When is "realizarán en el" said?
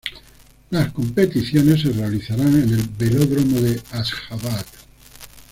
1.91-2.89